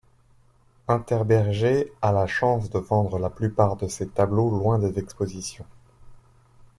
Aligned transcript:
Unterberger 0.87 1.93
a 2.01 2.11
la 2.11 2.25
chance 2.25 2.71
de 2.71 2.79
vendre 2.79 3.19
la 3.19 3.29
plupart 3.29 3.75
de 3.75 3.85
ses 3.87 4.07
tableaux 4.07 4.49
loin 4.49 4.79
des 4.79 4.97
expositions. 4.97 5.67